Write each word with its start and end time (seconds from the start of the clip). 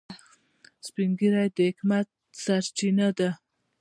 سپین 0.87 1.09
ږیری 1.19 1.47
د 1.57 1.57
حکمت 1.69 2.07
سرچینه 2.43 3.07
ده 3.17 3.29